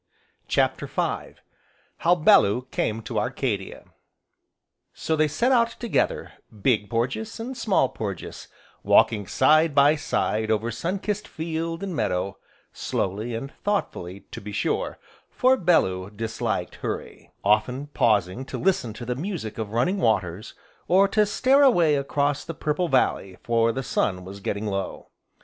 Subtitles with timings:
[0.47, 1.35] CHAPTER V
[1.97, 3.85] How Bellew came to Arcadia
[4.95, 6.31] So, they set out together,
[6.63, 8.47] Big Porges and Small Porges,
[8.81, 12.39] walking side by side over sun kissed field and meadow,
[12.73, 14.97] slowly and thoughtfully, to be sure,
[15.29, 20.55] for Bellew disliked hurry; often pausing to listen to the music of running waters,
[20.87, 25.09] or to stare away across the purple valley, for the sun was getting low.